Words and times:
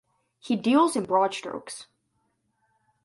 He 0.39 0.55
deals 0.55 0.95
in 0.95 1.05
broad 1.05 1.31
strokes. 1.31 1.85